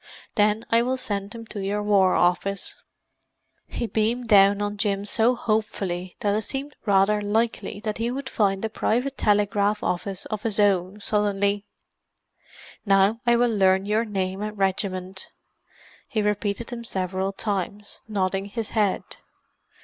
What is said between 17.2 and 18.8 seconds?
times, nodding his